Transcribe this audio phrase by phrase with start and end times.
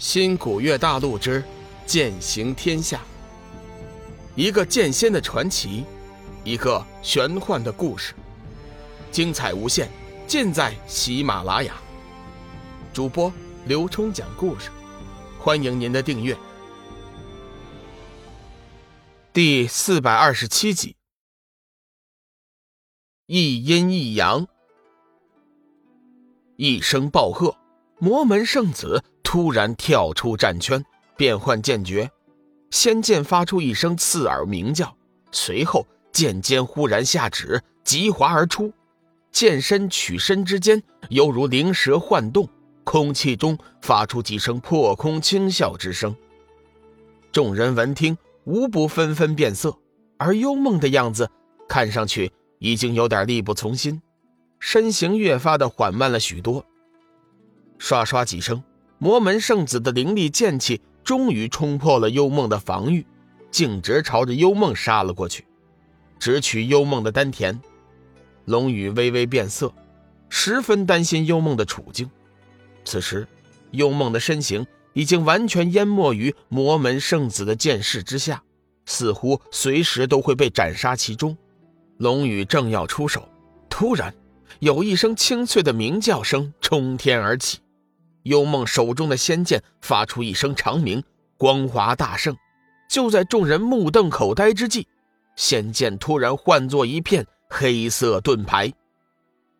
[0.00, 1.44] 新古月大陆之
[1.84, 3.02] 剑行天下，
[4.34, 5.84] 一个剑仙的传奇，
[6.42, 8.14] 一个玄幻的故事，
[9.12, 9.90] 精彩无限，
[10.26, 11.74] 尽在喜马拉雅。
[12.94, 13.30] 主播
[13.66, 14.70] 刘冲讲故事，
[15.38, 16.34] 欢迎您的订阅。
[19.34, 20.96] 第四百二十七集，
[23.26, 24.48] 一阴一阳，
[26.56, 27.54] 一声暴喝，
[27.98, 29.04] 魔门圣子。
[29.22, 30.84] 突然跳出战圈，
[31.16, 32.10] 变换剑诀，
[32.70, 34.96] 仙剑发出一声刺耳鸣叫，
[35.30, 38.72] 随后剑尖忽然下指，急滑而出，
[39.30, 42.48] 剑身取身之间，犹如灵蛇幻动，
[42.82, 46.14] 空气中发出几声破空轻笑之声。
[47.30, 49.76] 众人闻听，无不纷纷变色，
[50.16, 51.30] 而幽梦的样子
[51.68, 54.02] 看上去已经有点力不从心，
[54.58, 56.64] 身形越发的缓慢了许多。
[57.78, 58.62] 刷刷几声。
[59.02, 63.06] 魔门圣子的灵力剑气终于冲破了幽梦的防御，
[63.50, 65.46] 径直朝着幽梦杀了过去，
[66.18, 67.58] 直取幽梦的丹田。
[68.44, 69.72] 龙宇微微变色，
[70.28, 72.10] 十分担心幽梦的处境。
[72.84, 73.26] 此时，
[73.70, 78.42] 幽梦的身形已经完全淹没于魔门圣子的剑势之下，
[78.84, 81.34] 似乎随时都会被斩杀其中。
[81.96, 83.26] 龙宇正要出手，
[83.70, 84.14] 突然
[84.58, 87.60] 有一声清脆的鸣叫声冲天而起。
[88.24, 91.02] 幽梦手中的仙剑发出一声长鸣，
[91.36, 92.36] 光华大盛。
[92.88, 94.86] 就在众人目瞪口呆之际，
[95.36, 98.72] 仙剑突然换作一片黑色盾牌。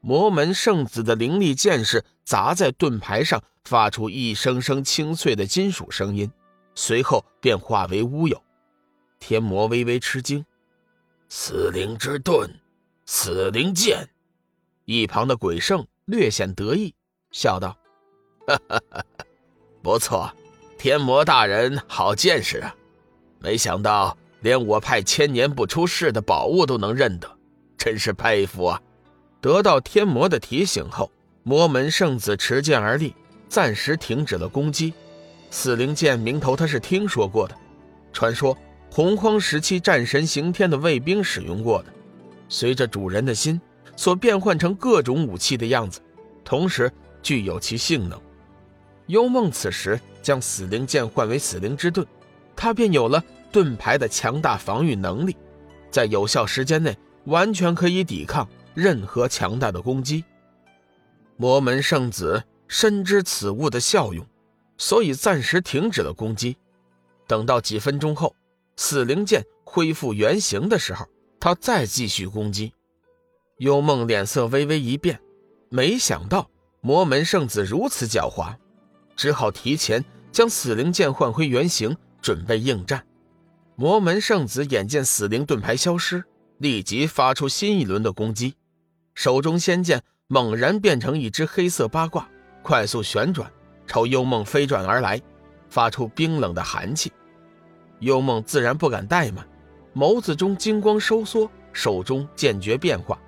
[0.00, 6.30] 魔门圣子的灵力剑势砸在盾牌上，发出一声声清脆的金属声音，
[6.74, 8.42] 随后便化为乌有。
[9.18, 10.44] 天魔微微吃惊
[11.30, 12.60] ：“死灵之盾，
[13.06, 14.06] 死灵剑。”
[14.84, 16.94] 一旁的鬼圣略显得意，
[17.30, 17.74] 笑道。
[18.46, 19.04] 哈哈哈！
[19.82, 20.30] 不错，
[20.78, 22.74] 天魔大人好见识啊！
[23.38, 27.28] 没想到连我派千年不出世的宝物都能认得，
[27.78, 28.80] 真是佩服啊！
[29.40, 31.10] 得到天魔的提醒后，
[31.42, 33.14] 魔门圣子持剑而立，
[33.48, 34.94] 暂时停止了攻击。
[35.50, 37.54] 死灵剑名头他是听说过的，
[38.12, 38.56] 传说
[38.90, 41.92] 洪荒时期战神刑天的卫兵使用过的，
[42.48, 43.60] 随着主人的心
[43.96, 46.00] 所变换成各种武器的样子，
[46.44, 46.90] 同时
[47.22, 48.20] 具有其性能。
[49.06, 52.06] 幽梦此时将死灵剑换为死灵之盾，
[52.56, 53.22] 他便有了
[53.52, 55.36] 盾牌的强大防御能力，
[55.90, 60.24] 在有效时间内完全可以抵抗任何强大的攻击。
[61.36, 64.26] 魔门圣子深知此物的效用，
[64.78, 66.56] 所以暂时停止了攻击。
[67.26, 68.34] 等到几分钟后，
[68.76, 71.06] 死灵剑恢复原形的时候，
[71.40, 72.72] 他再继续攻击。
[73.58, 75.20] 幽梦脸色微微一变，
[75.68, 76.50] 没想到
[76.80, 78.54] 魔门圣子如此狡猾。
[79.16, 83.04] 只好提前将死灵剑换回原形，准备应战。
[83.76, 86.22] 魔门圣子眼见死灵盾牌消失，
[86.58, 88.54] 立即发出新一轮的攻击，
[89.14, 92.28] 手中仙剑猛然变成一只黑色八卦，
[92.62, 93.50] 快速旋转，
[93.86, 95.20] 朝幽梦飞转而来，
[95.68, 97.12] 发出冰冷的寒气。
[98.00, 99.46] 幽梦自然不敢怠慢，
[99.94, 103.18] 眸子中金光收缩，手中剑诀变化，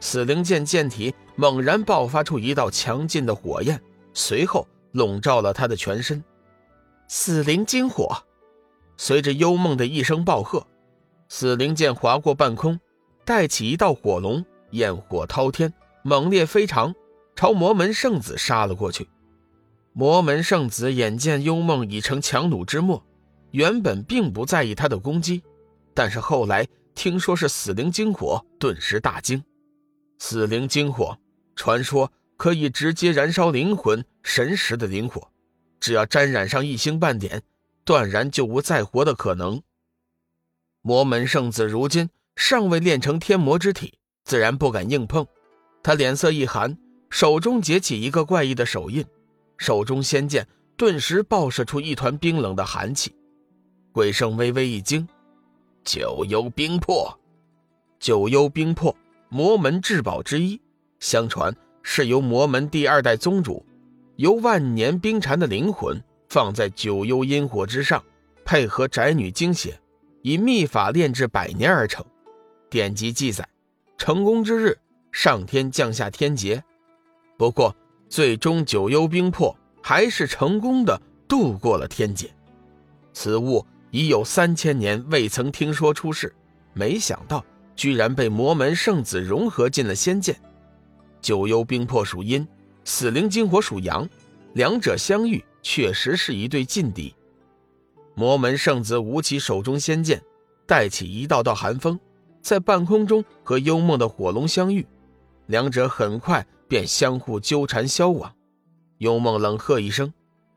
[0.00, 3.80] 死灵剑剑体猛然爆发出一道强劲的火焰，
[4.14, 4.66] 随后。
[4.92, 6.22] 笼罩了他的全身，
[7.08, 8.22] 死灵金火。
[8.96, 10.66] 随着幽梦的一声暴喝，
[11.28, 12.78] 死灵剑划过半空，
[13.24, 15.72] 带起一道火龙，焰火滔天，
[16.04, 16.94] 猛烈非常，
[17.34, 19.08] 朝魔门圣子杀了过去。
[19.94, 23.02] 魔门圣子眼见幽梦已成强弩之末，
[23.50, 25.42] 原本并不在意他的攻击，
[25.94, 29.42] 但是后来听说是死灵金火，顿时大惊。
[30.18, 31.18] 死灵金火，
[31.56, 32.12] 传说。
[32.42, 35.30] 可以直接燃烧灵魂神识的灵火，
[35.78, 37.40] 只要沾染上一星半点，
[37.84, 39.62] 断然就无再活的可能。
[40.80, 45.24] 魔门圣子如今尚未练成天魔之体，自然不敢硬碰。
[45.84, 46.76] 他脸色一寒，
[47.10, 49.06] 手中结起一个怪异的手印，
[49.56, 50.44] 手中仙剑
[50.76, 53.14] 顿时爆射出一团冰冷的寒气。
[53.92, 55.06] 鬼圣微微一惊
[55.86, 57.16] ：“九幽冰魄，
[58.00, 58.96] 九幽冰魄，
[59.28, 60.60] 魔门至宝之一，
[60.98, 63.64] 相传。”是由魔门第二代宗主，
[64.16, 68.02] 由万年冰蝉的灵魂放在九幽阴火之上，
[68.44, 69.78] 配合宅女精血，
[70.22, 72.04] 以秘法炼制百年而成。
[72.70, 73.46] 典籍记载，
[73.98, 74.78] 成功之日，
[75.10, 76.62] 上天降下天劫。
[77.36, 77.74] 不过，
[78.08, 82.30] 最终九幽冰魄还是成功的度过了天劫。
[83.12, 86.32] 此物已有三千年未曾听说出世，
[86.72, 87.44] 没想到
[87.76, 90.34] 居然被魔门圣子融合进了仙剑。
[91.22, 92.46] 九幽冰魄属阴，
[92.84, 94.06] 死灵金火属阳，
[94.54, 97.14] 两者相遇确实是一对劲敌。
[98.14, 100.20] 魔门圣子舞起手中仙剑，
[100.66, 101.98] 带起一道道寒风，
[102.42, 104.86] 在半空中和幽梦的火龙相遇，
[105.46, 108.34] 两者很快便相互纠缠消亡。
[108.98, 110.12] 幽梦冷喝一声，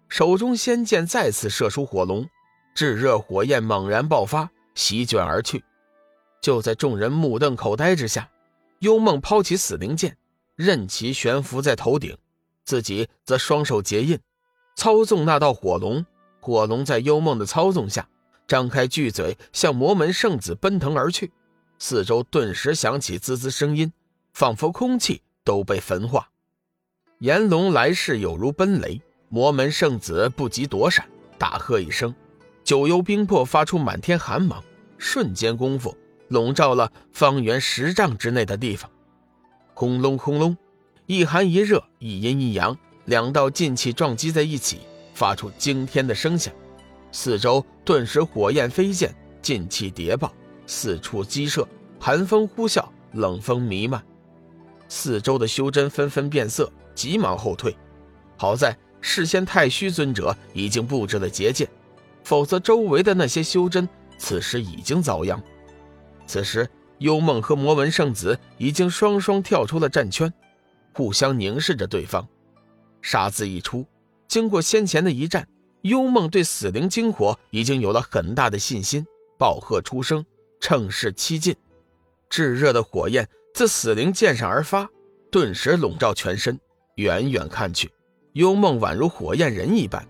[0.10, 2.28] 手中仙剑再次射出火龙，
[2.74, 5.64] 炙热火焰猛然爆发，席卷而去。
[6.42, 8.30] 就在众人目瞪口呆之下，
[8.80, 10.18] 幽梦抛起死灵剑，
[10.56, 12.18] 任其悬浮在头顶，
[12.64, 14.20] 自己则双手结印，
[14.76, 16.06] 操纵那道火龙。
[16.40, 18.08] 火龙在幽梦的操纵下，
[18.48, 21.32] 张开巨嘴向魔门圣子奔腾而去，
[21.80, 23.92] 四周顿时响起滋滋声音，
[24.34, 26.30] 仿佛空气都被焚化。
[27.18, 32.14] 炎龙来势有如奔雷，魔门圣子不及躲闪，大喝一声，
[32.64, 34.64] 九幽冰魄发出满天寒芒，
[34.98, 35.98] 瞬间功夫
[36.28, 38.90] 笼罩了方圆十丈之内的地方。
[39.76, 40.58] 轰隆轰隆，
[41.06, 44.80] 一寒一热，一阴一阳，两道劲气撞击在一起。
[45.14, 46.54] 发出惊天的声响，
[47.10, 50.30] 四周顿时火焰飞溅，劲气叠爆，
[50.68, 51.66] 四处激射，
[51.98, 52.84] 寒风呼啸，
[53.14, 54.04] 冷风弥漫，
[54.90, 57.74] 四周的修真纷纷变色，急忙后退。
[58.36, 61.66] 好在事先太虚尊者已经布置了结界，
[62.26, 63.88] 否则周围的那些修真
[64.18, 65.42] 此时已经遭殃。
[66.28, 66.70] 此时，
[67.00, 70.34] 幽梦和魔文圣子已经双双跳出了战圈，
[70.94, 72.28] 互相凝视着对方，
[73.02, 73.86] 杀字一出。
[74.28, 75.48] 经过先前的一战，
[75.82, 79.06] 幽梦对死灵精火已经有了很大的信心，
[79.38, 80.26] 暴喝出声，
[80.60, 81.56] 乘势七进。
[82.30, 84.90] 炙热的火焰自死灵剑上而发，
[85.32, 86.60] 顿时笼罩全身。
[86.96, 87.92] 远远看去，
[88.34, 90.08] 幽梦宛如火焰人一般。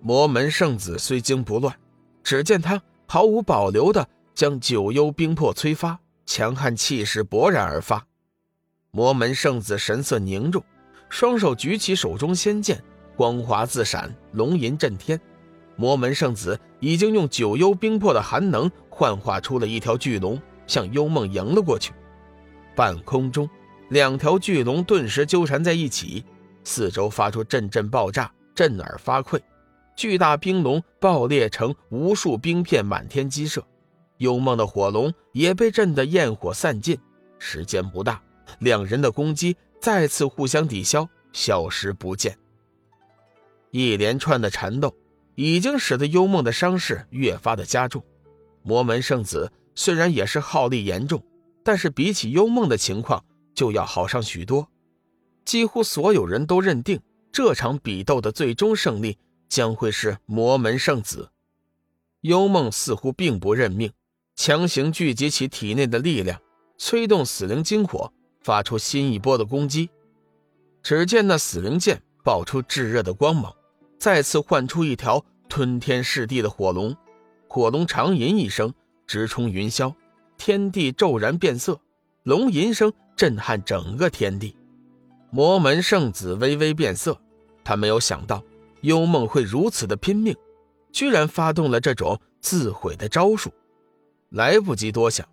[0.00, 1.74] 魔门圣子虽惊不乱，
[2.24, 8.06] 只见他毫无保留地将九幽冰魄催发，强悍气势勃然而发。
[8.90, 10.62] 魔门圣子神色凝重，
[11.08, 12.84] 双手举起手中仙剑。
[13.16, 15.18] 光华自闪，龙吟震天。
[15.74, 21.94] 魔门圣子已经用九幽冰魄的寒能幻化出了一条巨龙，向幽梦迎了过去。
[22.76, 23.48] 半空中，
[23.88, 26.24] 两条巨龙顿时纠缠在一起，
[26.62, 29.40] 四周发出阵阵爆炸，震耳发聩。
[29.96, 33.64] 巨大冰龙爆裂成无数冰片，满天激射。
[34.18, 36.98] 幽梦的火龙也被震得焰火散尽。
[37.38, 38.22] 时间不大，
[38.58, 42.36] 两人的攻击再次互相抵消，消失不见。
[43.70, 44.94] 一连串的缠斗，
[45.34, 48.02] 已经使得幽梦的伤势越发的加重。
[48.62, 51.22] 魔门圣子虽然也是耗力严重，
[51.62, 53.24] 但是比起幽梦的情况
[53.54, 54.68] 就要好上许多。
[55.44, 57.00] 几乎所有人都认定
[57.30, 59.16] 这场比斗的最终胜利
[59.48, 61.30] 将会是魔门圣子。
[62.22, 63.92] 幽梦似乎并不认命，
[64.38, 66.40] 强行聚集起体内的力量，
[66.78, 69.90] 催动死灵精火，发出新一波的攻击。
[70.80, 73.52] 只见那死灵剑爆出炙热的光芒。
[73.98, 76.96] 再次唤出一条吞天噬地的火龙，
[77.48, 78.72] 火龙长吟一声，
[79.08, 79.92] 直冲云霄，
[80.36, 81.80] 天地骤然变色，
[82.22, 84.56] 龙吟声震撼整个天地。
[85.30, 87.20] 魔门圣子微微变色，
[87.64, 88.40] 他没有想到
[88.82, 90.32] 幽梦会如此的拼命，
[90.92, 93.52] 居然发动了这种自毁的招数。
[94.30, 95.26] 来不及多想，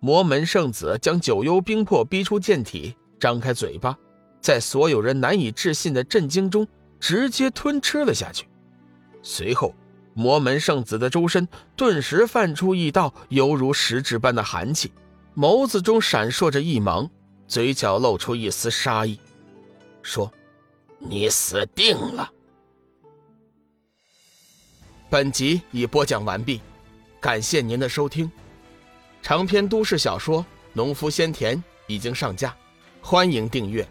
[0.00, 3.96] 魔门圣子将九幽冰魄逼出剑体，张开嘴巴，
[4.40, 6.66] 在所有人难以置信的震惊中。
[7.00, 8.48] 直接吞吃了下去，
[9.22, 9.72] 随后，
[10.14, 14.90] 魔门圣子的周身顿时泛出一道犹如实质般的寒气，
[15.36, 17.08] 眸子中闪烁着一芒，
[17.46, 19.16] 嘴角露出一丝杀意，
[20.02, 20.28] 说
[20.98, 22.28] ：“你死定了。”
[25.08, 26.60] 本集已播讲完毕，
[27.20, 28.30] 感谢您的收听。
[29.20, 30.40] 长篇都市小说
[30.72, 31.56] 《农夫先田》
[31.88, 32.54] 已经上架，
[33.00, 33.86] 欢迎订阅。